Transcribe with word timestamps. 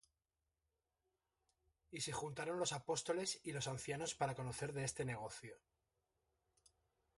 Y 1.91 2.01
se 2.01 2.11
juntaron 2.11 2.57
los 2.57 2.73
apóstoles 2.73 3.39
y 3.43 3.51
los 3.51 3.67
ancianos 3.67 4.15
para 4.15 4.33
conocer 4.33 4.73
de 4.73 4.83
este 4.83 5.05
negocio. 5.05 5.55